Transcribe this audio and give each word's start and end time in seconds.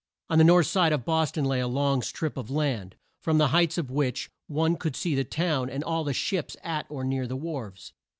On 0.31 0.39
the 0.39 0.43
north 0.43 0.65
side 0.65 0.93
of 0.93 1.05
Bos 1.05 1.29
ton 1.31 1.45
lay 1.45 1.59
a 1.59 1.67
long 1.67 2.01
strip 2.01 2.35
of 2.35 2.49
land, 2.49 2.95
from 3.21 3.37
the 3.37 3.49
heights 3.49 3.77
of 3.77 3.91
which 3.91 4.31
one 4.47 4.75
could 4.75 4.95
see 4.95 5.13
the 5.13 5.23
town 5.23 5.69
and 5.69 5.83
all 5.83 6.03
the 6.03 6.11
ships 6.11 6.57
at 6.63 6.87
or 6.89 7.03
near 7.03 7.27
the 7.27 7.37
wharves. 7.37 7.93